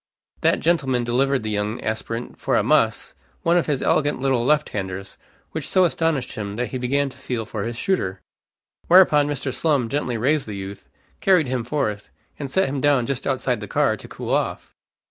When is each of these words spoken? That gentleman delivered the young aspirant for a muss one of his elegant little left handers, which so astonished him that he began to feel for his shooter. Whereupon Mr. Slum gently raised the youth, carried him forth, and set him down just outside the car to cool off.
That 0.39 0.61
gentleman 0.61 1.03
delivered 1.03 1.43
the 1.43 1.51
young 1.51 1.79
aspirant 1.83 2.39
for 2.39 2.55
a 2.55 2.63
muss 2.63 3.13
one 3.43 3.55
of 3.55 3.67
his 3.67 3.83
elegant 3.83 4.19
little 4.19 4.43
left 4.43 4.69
handers, 4.69 5.15
which 5.51 5.67
so 5.69 5.83
astonished 5.83 6.31
him 6.31 6.55
that 6.55 6.69
he 6.69 6.79
began 6.79 7.09
to 7.09 7.17
feel 7.19 7.45
for 7.45 7.61
his 7.65 7.75
shooter. 7.77 8.19
Whereupon 8.87 9.27
Mr. 9.27 9.53
Slum 9.53 9.89
gently 9.89 10.17
raised 10.17 10.47
the 10.47 10.55
youth, 10.55 10.89
carried 11.19 11.49
him 11.49 11.63
forth, 11.63 12.09
and 12.39 12.49
set 12.49 12.67
him 12.67 12.81
down 12.81 13.05
just 13.05 13.27
outside 13.27 13.59
the 13.59 13.67
car 13.67 13.95
to 13.95 14.07
cool 14.07 14.31
off. 14.33 14.73